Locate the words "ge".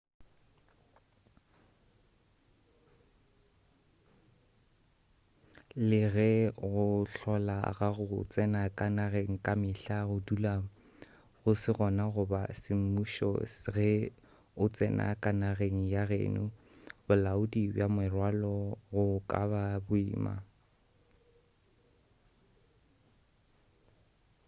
6.13-6.31, 13.75-13.91